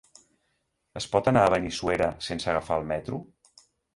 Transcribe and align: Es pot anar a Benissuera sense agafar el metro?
Es 1.01 1.07
pot 1.15 1.29
anar 1.33 1.43
a 1.49 1.51
Benissuera 1.55 2.09
sense 2.31 2.51
agafar 2.53 2.81
el 2.83 2.91
metro? 2.95 3.23